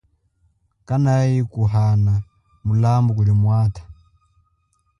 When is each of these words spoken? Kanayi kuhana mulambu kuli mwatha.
Kanayi 0.87 1.39
kuhana 1.51 2.13
mulambu 2.65 3.11
kuli 3.17 3.33
mwatha. 3.41 3.83